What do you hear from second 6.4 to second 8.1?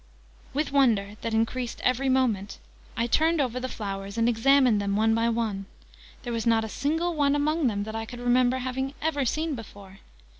not a single one among them that I